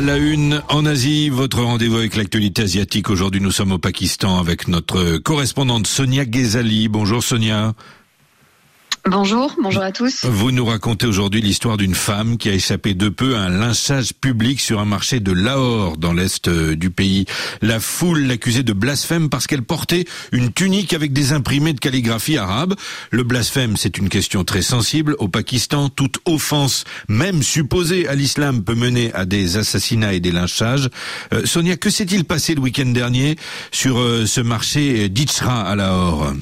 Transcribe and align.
À 0.00 0.02
la 0.02 0.16
une, 0.16 0.62
en 0.70 0.86
Asie, 0.86 1.28
votre 1.28 1.62
rendez-vous 1.62 1.98
avec 1.98 2.16
l'actualité 2.16 2.62
asiatique. 2.62 3.10
Aujourd'hui, 3.10 3.42
nous 3.42 3.50
sommes 3.50 3.72
au 3.72 3.76
Pakistan 3.76 4.38
avec 4.38 4.66
notre 4.66 5.18
correspondante 5.18 5.86
Sonia 5.86 6.24
Ghezali. 6.24 6.88
Bonjour 6.88 7.22
Sonia. 7.22 7.74
Bonjour, 9.06 9.54
bonjour 9.60 9.82
à 9.82 9.92
tous. 9.92 10.26
Vous 10.26 10.50
nous 10.52 10.64
racontez 10.66 11.06
aujourd'hui 11.06 11.40
l'histoire 11.40 11.78
d'une 11.78 11.94
femme 11.94 12.36
qui 12.36 12.50
a 12.50 12.52
échappé 12.52 12.92
de 12.92 13.08
peu 13.08 13.34
à 13.34 13.40
un 13.40 13.48
lynchage 13.48 14.12
public 14.12 14.60
sur 14.60 14.78
un 14.78 14.84
marché 14.84 15.20
de 15.20 15.32
Lahore 15.32 15.96
dans 15.96 16.12
l'est 16.12 16.48
euh, 16.48 16.76
du 16.76 16.90
pays. 16.90 17.24
La 17.62 17.80
foule 17.80 18.26
l'accusait 18.26 18.62
de 18.62 18.74
blasphème 18.74 19.30
parce 19.30 19.46
qu'elle 19.46 19.62
portait 19.62 20.04
une 20.32 20.52
tunique 20.52 20.92
avec 20.92 21.14
des 21.14 21.32
imprimés 21.32 21.72
de 21.72 21.80
calligraphie 21.80 22.36
arabe. 22.36 22.74
Le 23.10 23.22
blasphème, 23.22 23.78
c'est 23.78 23.96
une 23.96 24.10
question 24.10 24.44
très 24.44 24.62
sensible. 24.62 25.16
Au 25.18 25.28
Pakistan, 25.28 25.88
toute 25.88 26.18
offense, 26.26 26.84
même 27.08 27.42
supposée 27.42 28.06
à 28.06 28.14
l'islam, 28.14 28.62
peut 28.62 28.74
mener 28.74 29.14
à 29.14 29.24
des 29.24 29.56
assassinats 29.56 30.12
et 30.12 30.20
des 30.20 30.32
lynchages. 30.32 30.90
Euh, 31.32 31.46
Sonia, 31.46 31.78
que 31.78 31.88
s'est-il 31.88 32.26
passé 32.26 32.54
le 32.54 32.60
week-end 32.60 32.86
dernier 32.86 33.36
sur 33.72 33.98
euh, 33.98 34.26
ce 34.26 34.42
marché 34.42 35.08
d'Ichra 35.08 35.62
à 35.62 35.74
Lahore? 35.74 36.34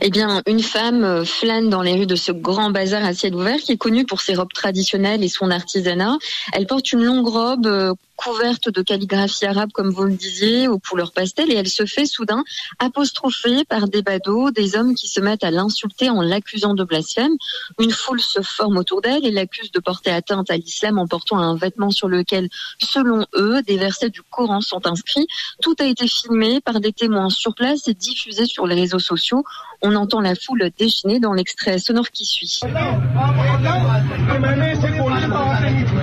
Eh 0.00 0.10
bien, 0.10 0.42
une 0.46 0.62
femme 0.62 1.04
euh, 1.04 1.24
flâne 1.24 1.68
dans 1.68 1.82
les 1.82 1.94
rues 1.94 2.06
de 2.06 2.16
ce 2.16 2.32
grand 2.32 2.70
bazar 2.70 3.04
à 3.04 3.14
ciel 3.14 3.34
ouvert 3.34 3.58
qui 3.58 3.72
est 3.72 3.76
connu 3.76 4.04
pour 4.04 4.20
ses 4.20 4.34
robes 4.34 4.52
traditionnelles 4.52 5.24
et 5.24 5.28
son 5.28 5.50
artisanat. 5.50 6.16
Elle 6.52 6.66
porte 6.66 6.92
une 6.92 7.04
longue 7.04 7.28
robe 7.28 7.66
euh, 7.66 7.92
couverte 8.20 8.68
de 8.68 8.82
calligraphie 8.82 9.46
arabe, 9.46 9.70
comme 9.72 9.90
vous 9.90 10.04
le 10.04 10.12
disiez, 10.12 10.68
aux 10.68 10.78
couleurs 10.78 11.12
pastel, 11.12 11.50
et 11.50 11.54
elle 11.54 11.68
se 11.68 11.86
fait 11.86 12.04
soudain 12.04 12.44
apostropher 12.78 13.64
par 13.64 13.88
des 13.88 14.02
badauds, 14.02 14.50
des 14.50 14.76
hommes 14.76 14.94
qui 14.94 15.08
se 15.08 15.20
mettent 15.20 15.42
à 15.42 15.50
l'insulter 15.50 16.10
en 16.10 16.20
l'accusant 16.20 16.74
de 16.74 16.84
blasphème. 16.84 17.32
Une 17.78 17.92
foule 17.92 18.20
se 18.20 18.42
forme 18.42 18.76
autour 18.76 19.00
d'elle 19.00 19.24
et 19.24 19.30
l'accuse 19.30 19.72
de 19.72 19.80
porter 19.80 20.10
atteinte 20.10 20.50
à 20.50 20.58
l'islam 20.58 20.98
en 20.98 21.06
portant 21.06 21.38
un 21.38 21.56
vêtement 21.56 21.90
sur 21.90 22.08
lequel, 22.08 22.50
selon 22.78 23.24
eux, 23.36 23.62
des 23.62 23.78
versets 23.78 24.10
du 24.10 24.20
Coran 24.22 24.60
sont 24.60 24.86
inscrits. 24.86 25.26
Tout 25.62 25.76
a 25.78 25.84
été 25.84 26.06
filmé 26.06 26.60
par 26.60 26.80
des 26.80 26.92
témoins 26.92 27.30
sur 27.30 27.54
place 27.54 27.88
et 27.88 27.94
diffusé 27.94 28.44
sur 28.44 28.66
les 28.66 28.74
réseaux 28.74 28.98
sociaux. 28.98 29.44
On 29.82 29.94
entend 29.94 30.20
la 30.20 30.34
foule 30.34 30.70
déchaînée 30.78 31.20
dans 31.20 31.32
l'extrait 31.32 31.78
sonore 31.78 32.10
qui 32.10 32.24
suit. 32.24 32.60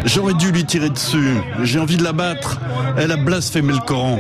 J'aurais 0.05 0.33
dû 0.33 0.51
lui 0.51 0.65
tirer 0.65 0.89
dessus. 0.89 1.37
J'ai 1.63 1.79
envie 1.79 1.97
de 1.97 2.03
la 2.03 2.13
battre. 2.13 2.59
Elle 2.97 3.11
a 3.11 3.17
blasphémé 3.17 3.73
le 3.73 3.79
Coran. 3.79 4.17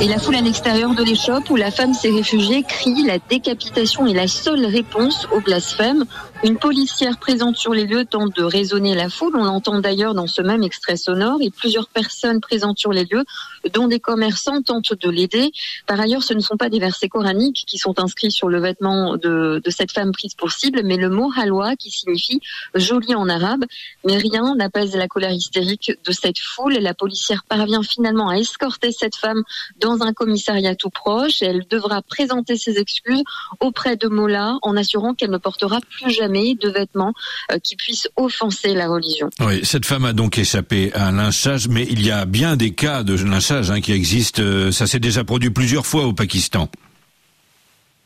Et 0.00 0.08
la 0.08 0.18
foule 0.18 0.36
à 0.36 0.40
l'extérieur 0.40 0.94
de 0.94 1.02
l'échoppe 1.02 1.48
où 1.50 1.56
la 1.56 1.70
femme 1.70 1.94
s'est 1.94 2.10
réfugiée 2.10 2.62
crie 2.62 3.04
la 3.06 3.18
décapitation 3.18 4.06
est 4.06 4.14
la 4.14 4.28
seule 4.28 4.66
réponse 4.66 5.26
au 5.32 5.40
blasphème. 5.40 6.04
Une 6.44 6.58
policière 6.58 7.18
présente 7.18 7.56
sur 7.56 7.72
les 7.72 7.86
lieux 7.86 8.04
tente 8.04 8.36
de 8.36 8.42
raisonner 8.42 8.94
la 8.94 9.08
foule. 9.08 9.34
On 9.36 9.44
l'entend 9.44 9.80
d'ailleurs 9.80 10.14
dans 10.14 10.26
ce 10.26 10.42
même 10.42 10.62
extrait 10.62 10.96
sonore 10.96 11.38
et 11.40 11.50
plusieurs 11.50 11.88
personnes 11.88 12.40
présentes 12.40 12.78
sur 12.78 12.92
les 12.92 13.04
lieux, 13.04 13.24
dont 13.72 13.88
des 13.88 14.00
commerçants, 14.00 14.60
tentent 14.62 14.92
de 14.92 15.10
l'aider. 15.16 15.50
Par 15.86 15.98
ailleurs, 16.00 16.22
ce 16.22 16.34
ne 16.34 16.40
sont 16.40 16.56
pas 16.56 16.68
des 16.68 16.78
versets 16.78 17.08
coraniques 17.08 17.64
qui 17.66 17.78
sont 17.78 17.98
inscrits 17.98 18.30
sur 18.30 18.48
le 18.48 18.60
vêtement 18.60 19.16
de, 19.16 19.60
cette 19.68 19.92
femme 19.92 20.12
prise 20.12 20.34
pour 20.34 20.52
cible, 20.52 20.82
mais 20.84 20.96
le 20.96 21.10
mot 21.10 21.30
halwa 21.36 21.76
qui 21.76 21.90
signifie 21.90 22.40
joli 22.74 23.14
en 23.14 23.28
arabe. 23.28 23.64
Mais 24.04 24.16
rien 24.16 24.54
n'apaise 24.54 24.94
la 24.94 25.08
colère 25.08 25.32
hystérique 25.32 25.92
de 26.04 26.12
cette 26.12 26.38
foule. 26.38 26.74
La 26.74 26.94
policière 26.94 27.44
parvient 27.48 27.82
finalement 27.82 28.28
à 28.28 28.36
escorter 28.36 28.92
cette 28.92 29.16
femme 29.16 29.42
dans 29.80 30.02
un 30.02 30.12
commissariat 30.12 30.74
tout 30.74 30.90
proche 30.90 31.42
et 31.42 31.46
elle 31.46 31.66
devra 31.68 32.02
présenter 32.02 32.56
ses 32.56 32.78
excuses 32.78 33.22
auprès 33.60 33.96
de 33.96 34.08
Mola 34.08 34.58
en 34.62 34.76
assurant 34.76 35.14
qu'elle 35.14 35.30
ne 35.30 35.38
portera 35.38 35.80
plus 35.80 36.12
jamais 36.12 36.54
de 36.54 36.68
vêtements 36.68 37.12
euh, 37.52 37.58
qui 37.58 37.76
puissent 37.76 38.08
offenser 38.16 38.74
la 38.74 38.88
religion. 38.88 39.30
Oui, 39.40 39.60
cette 39.64 39.86
femme 39.86 40.04
a 40.04 40.12
donc 40.12 40.38
échappé 40.38 40.92
à 40.94 41.08
un 41.08 41.12
lynchage, 41.12 41.68
mais 41.68 41.86
il 41.90 42.04
y 42.04 42.10
a 42.10 42.24
bien 42.24 42.56
des 42.56 42.72
cas 42.72 43.02
de 43.02 43.14
lynchage 43.14 43.70
hein, 43.70 43.80
qui 43.80 43.92
existent. 43.92 44.42
Euh, 44.42 44.70
ça 44.70 44.86
s'est 44.86 44.98
déjà 45.06 45.22
produit 45.22 45.50
plusieurs 45.50 45.86
fois 45.86 46.04
au 46.04 46.12
Pakistan. 46.12 46.68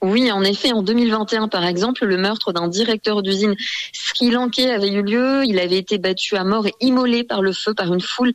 Oui, 0.02 0.30
en 0.30 0.42
effet, 0.42 0.72
en 0.72 0.82
2021, 0.82 1.48
par 1.48 1.64
exemple, 1.64 2.04
le 2.04 2.18
meurtre 2.18 2.52
d'un 2.52 2.68
directeur 2.68 3.22
d'usine 3.22 3.54
Sri 3.92 4.30
Lankais 4.30 4.70
avait 4.70 4.90
eu 4.90 5.02
lieu. 5.02 5.44
Il 5.46 5.58
avait 5.58 5.78
été 5.78 5.96
battu 5.96 6.36
à 6.36 6.44
mort 6.44 6.66
et 6.66 6.74
immolé 6.80 7.24
par 7.24 7.40
le 7.40 7.52
feu 7.52 7.72
par 7.72 7.92
une 7.92 8.00
foule 8.00 8.32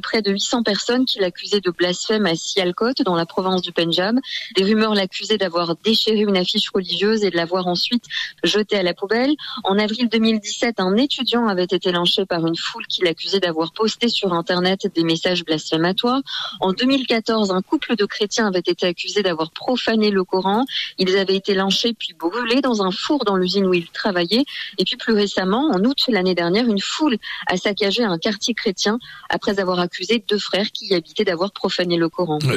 près 0.00 0.22
de 0.22 0.30
800 0.30 0.62
personnes 0.62 1.04
qui 1.04 1.18
l'accusaient 1.18 1.60
de 1.60 1.70
blasphème 1.70 2.26
à 2.26 2.34
Sialkot, 2.34 2.92
dans 3.04 3.14
la 3.14 3.26
province 3.26 3.62
du 3.62 3.72
Punjab. 3.72 4.16
Des 4.56 4.64
rumeurs 4.64 4.94
l'accusaient 4.94 5.38
d'avoir 5.38 5.76
déchiré 5.76 6.20
une 6.20 6.36
affiche 6.36 6.70
religieuse 6.70 7.24
et 7.24 7.30
de 7.30 7.36
l'avoir 7.36 7.66
ensuite 7.66 8.04
jetée 8.44 8.76
à 8.76 8.82
la 8.82 8.94
poubelle. 8.94 9.34
En 9.64 9.78
avril 9.78 10.08
2017, 10.08 10.80
un 10.80 10.96
étudiant 10.96 11.46
avait 11.46 11.64
été 11.64 11.92
lynché 11.92 12.26
par 12.26 12.46
une 12.46 12.56
foule 12.56 12.86
qui 12.86 13.02
l'accusait 13.02 13.40
d'avoir 13.40 13.72
posté 13.72 14.08
sur 14.08 14.32
Internet 14.32 14.92
des 14.94 15.04
messages 15.04 15.44
blasphématoires. 15.44 16.20
En 16.60 16.72
2014, 16.72 17.50
un 17.50 17.62
couple 17.62 17.96
de 17.96 18.04
chrétiens 18.04 18.46
avait 18.46 18.60
été 18.60 18.86
accusé 18.86 19.22
d'avoir 19.22 19.50
profané 19.50 20.10
le 20.10 20.24
Coran. 20.24 20.64
Ils 20.98 21.16
avaient 21.16 21.36
été 21.36 21.54
lynchés 21.54 21.94
puis 21.94 22.14
brûlés 22.18 22.60
dans 22.60 22.82
un 22.82 22.90
four 22.90 23.24
dans 23.24 23.36
l'usine 23.36 23.66
où 23.66 23.74
ils 23.74 23.88
travaillaient. 23.88 24.44
Et 24.78 24.84
puis 24.84 24.96
plus 24.96 25.14
récemment, 25.14 25.70
en 25.72 25.84
août 25.84 26.04
l'année 26.08 26.34
dernière, 26.34 26.66
une 26.66 26.80
foule 26.80 27.16
a 27.46 27.56
saccagé 27.56 28.04
un 28.04 28.18
quartier 28.18 28.54
chrétien 28.54 28.98
après 29.30 29.60
avoir 29.60 29.80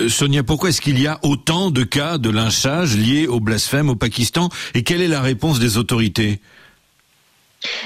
Sonia, 0.09 0.43
pourquoi 0.43 0.69
est-ce 0.69 0.81
qu'il 0.81 0.99
y 0.99 1.07
a 1.07 1.19
autant 1.23 1.71
de 1.71 1.83
cas 1.83 2.17
de 2.17 2.29
lynchage 2.29 2.97
liés 2.97 3.27
au 3.27 3.39
blasphème 3.39 3.89
au 3.89 3.95
Pakistan 3.95 4.49
et 4.73 4.83
quelle 4.83 5.01
est 5.01 5.07
la 5.07 5.21
réponse 5.21 5.59
des 5.59 5.77
autorités? 5.77 6.39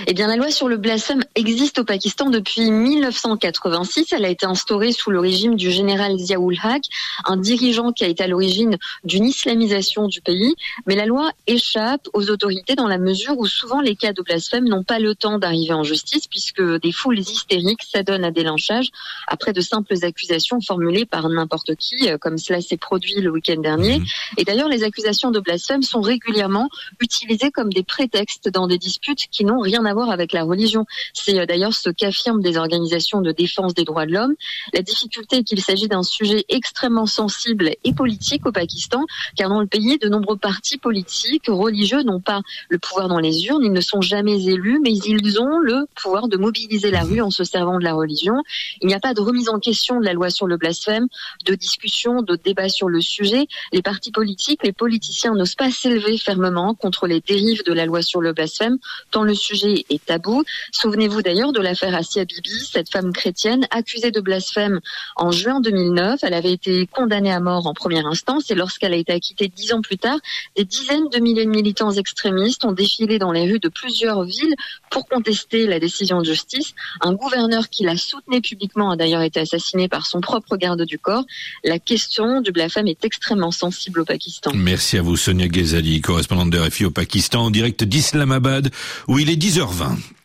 Eh 0.07 0.13
bien, 0.13 0.27
la 0.27 0.35
loi 0.35 0.51
sur 0.51 0.67
le 0.67 0.77
blasphème 0.77 1.23
existe 1.35 1.79
au 1.79 1.83
Pakistan 1.83 2.29
depuis 2.29 2.71
1986. 2.71 4.13
Elle 4.13 4.25
a 4.25 4.29
été 4.29 4.45
instaurée 4.45 4.91
sous 4.91 5.11
le 5.11 5.19
régime 5.19 5.55
du 5.55 5.71
général 5.71 6.17
Ziaul 6.17 6.55
Haq, 6.61 6.83
un 7.25 7.37
dirigeant 7.37 7.91
qui 7.91 8.03
a 8.03 8.07
été 8.07 8.23
à 8.23 8.27
l'origine 8.27 8.77
d'une 9.03 9.25
islamisation 9.25 10.07
du 10.07 10.21
pays. 10.21 10.55
Mais 10.85 10.95
la 10.95 11.05
loi 11.05 11.31
échappe 11.47 12.07
aux 12.13 12.29
autorités 12.29 12.75
dans 12.75 12.87
la 12.87 12.97
mesure 12.97 13.37
où 13.37 13.45
souvent 13.47 13.81
les 13.81 13.95
cas 13.95 14.13
de 14.13 14.21
blasphème 14.21 14.67
n'ont 14.67 14.83
pas 14.83 14.99
le 14.99 15.15
temps 15.15 15.39
d'arriver 15.39 15.73
en 15.73 15.83
justice 15.83 16.27
puisque 16.27 16.61
des 16.61 16.91
foules 16.91 17.19
hystériques 17.19 17.83
s'adonnent 17.83 18.25
à 18.25 18.31
des 18.31 18.43
lynchages 18.43 18.89
après 19.27 19.53
de 19.53 19.61
simples 19.61 19.95
accusations 20.03 20.59
formulées 20.61 21.05
par 21.05 21.27
n'importe 21.29 21.75
qui, 21.75 22.09
euh, 22.09 22.17
comme 22.17 22.37
cela 22.37 22.61
s'est 22.61 22.77
produit 22.77 23.21
le 23.21 23.31
week-end 23.31 23.59
dernier. 23.59 23.99
Mhm. 23.99 24.05
Et 24.37 24.43
d'ailleurs, 24.43 24.69
les 24.69 24.83
accusations 24.83 25.31
de 25.31 25.39
blasphème 25.39 25.83
sont 25.83 26.01
régulièrement 26.01 26.69
utilisées 26.99 27.51
comme 27.51 27.71
des 27.71 27.83
prétextes 27.83 28.49
dans 28.49 28.67
des 28.67 28.77
disputes 28.77 29.27
qui 29.31 29.45
n'ont 29.45 29.64
rien 29.65 29.83
à 29.85 29.93
voir 29.93 30.09
avec 30.09 30.31
la 30.31 30.43
religion. 30.43 30.85
C'est 31.13 31.39
euh, 31.39 31.45
d'ailleurs 31.45 31.73
ce 31.73 31.89
qu'affirment 31.89 32.41
des 32.41 32.57
organisations 32.57 33.21
de 33.21 33.31
défense 33.31 33.73
des 33.73 33.83
droits 33.83 34.05
de 34.05 34.13
l'homme. 34.13 34.35
La 34.73 34.81
difficulté 34.81 35.37
est 35.37 35.43
qu'il 35.43 35.61
s'agit 35.61 35.87
d'un 35.87 36.03
sujet 36.03 36.45
extrêmement 36.49 37.05
sensible 37.05 37.71
et 37.83 37.93
politique 37.93 38.45
au 38.45 38.51
Pakistan, 38.51 39.03
car 39.35 39.49
dans 39.49 39.61
le 39.61 39.67
pays, 39.67 39.97
de 39.97 40.07
nombreux 40.07 40.37
partis 40.37 40.77
politiques 40.77 41.47
religieux 41.47 42.03
n'ont 42.03 42.21
pas 42.21 42.41
le 42.69 42.77
pouvoir 42.77 43.07
dans 43.07 43.19
les 43.19 43.45
urnes, 43.47 43.63
ils 43.63 43.71
ne 43.71 43.81
sont 43.81 44.01
jamais 44.01 44.43
élus, 44.45 44.79
mais 44.81 44.93
ils 44.93 45.39
ont 45.39 45.59
le 45.59 45.85
pouvoir 46.01 46.27
de 46.27 46.37
mobiliser 46.37 46.91
la 46.91 47.03
rue 47.03 47.21
en 47.21 47.31
se 47.31 47.43
servant 47.43 47.79
de 47.79 47.83
la 47.83 47.93
religion. 47.93 48.35
Il 48.81 48.87
n'y 48.87 48.93
a 48.93 48.99
pas 48.99 49.13
de 49.13 49.21
remise 49.21 49.49
en 49.49 49.59
question 49.59 49.99
de 49.99 50.05
la 50.05 50.13
loi 50.13 50.29
sur 50.29 50.47
le 50.47 50.57
blasphème, 50.57 51.07
de 51.45 51.55
discussion, 51.55 52.21
de 52.21 52.35
débat 52.35 52.69
sur 52.69 52.87
le 52.87 53.01
sujet. 53.01 53.47
Les 53.73 53.81
partis 53.81 54.11
politiques, 54.11 54.61
les 54.63 54.73
politiciens 54.73 55.33
n'osent 55.33 55.55
pas 55.55 55.71
s'élever 55.71 56.17
fermement 56.17 56.75
contre 56.75 57.07
les 57.07 57.21
dérives 57.21 57.63
de 57.65 57.73
la 57.73 57.85
loi 57.85 58.01
sur 58.01 58.21
le 58.21 58.33
blasphème, 58.33 58.77
tant 59.11 59.23
le 59.23 59.33
sujet 59.33 59.54
est 59.63 60.05
tabou. 60.05 60.43
Souvenez-vous 60.71 61.21
d'ailleurs 61.21 61.53
de 61.53 61.61
l'affaire 61.61 61.95
Asia 61.95 62.25
Bibi, 62.25 62.66
cette 62.71 62.89
femme 62.91 63.13
chrétienne 63.13 63.67
accusée 63.71 64.11
de 64.11 64.19
blasphème 64.19 64.79
en 65.16 65.31
juin 65.31 65.61
2009. 65.61 66.19
Elle 66.23 66.33
avait 66.33 66.51
été 66.51 66.88
condamnée 66.88 67.31
à 67.31 67.39
mort 67.39 67.67
en 67.67 67.73
première 67.73 68.05
instance 68.05 68.49
et 68.51 68.55
lorsqu'elle 68.55 68.93
a 68.93 68.97
été 68.97 69.13
acquittée 69.13 69.47
dix 69.47 69.73
ans 69.73 69.81
plus 69.81 69.97
tard, 69.97 70.17
des 70.55 70.66
dizaines 70.66 71.09
de 71.09 71.19
milliers 71.19 71.46
de 71.46 71.49
militants 71.49 71.91
extrémistes 71.91 72.66
ont 72.66 72.72
défilé 72.72 73.19
dans 73.19 73.31
les 73.31 73.52
rues 73.52 73.59
de 73.59 73.69
plusieurs 73.69 74.23
villes 74.23 74.55
pour 74.90 75.07
contester 75.07 75.67
la 75.67 75.79
décision 75.79 76.19
de 76.19 76.25
justice. 76.25 76.73
Un 77.02 77.13
gouverneur 77.13 77.69
qui 77.69 77.84
la 77.84 77.97
soutenait 77.97 78.41
publiquement 78.41 78.91
a 78.91 78.96
d'ailleurs 78.96 79.22
été 79.22 79.40
assassiné 79.40 79.87
par 79.87 80.05
son 80.05 80.22
propre 80.22 80.57
garde 80.57 80.84
du 80.84 80.99
corps. 80.99 81.25
La 81.63 81.79
question 81.79 82.41
du 82.41 82.52
blasphème 82.52 82.87
est 82.87 83.03
extrêmement 83.05 83.52
sensible 83.52 84.02
au 84.02 84.05
Pakistan. 84.05 84.52
Merci 84.53 84.97
à 84.97 85.02
vous 85.02 85.17
Sonia 85.17 85.47
Ghezali, 85.47 86.02
correspondante 86.02 86.49
de 86.49 86.59
RFI 86.59 86.85
au 86.85 86.91
Pakistan 86.91 87.46
en 87.46 87.52
direct 87.52 87.84
d'Islamabad 87.84 88.72
où 89.07 89.19
il 89.19 89.29
est 89.29 89.35
10 89.35 89.44
10h20. 89.49 90.24